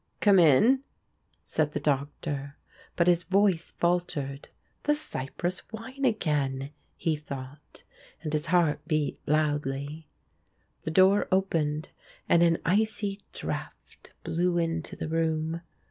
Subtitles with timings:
[0.19, 0.81] "Come in,"
[1.43, 2.57] said the Doctor,
[2.95, 4.49] but his voice faltered
[4.81, 7.83] ("the Cyprus wine again!" he thought),
[8.23, 10.07] and his heart beat loudly.
[10.81, 11.89] The door opened
[12.27, 15.61] and an icy draught blew into the room.